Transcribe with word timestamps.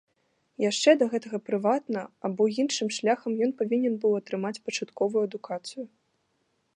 Яшчэ 0.69 0.93
да 1.01 1.05
гэтага 1.11 1.37
прыватна 1.49 2.01
або 2.29 2.47
іншым 2.63 2.89
шляхам 2.97 3.37
ён 3.49 3.55
павінен 3.61 3.93
быў 4.07 4.13
атрымаць 4.23 4.55
пачатковую 4.71 5.21
адукацыю. 5.29 5.83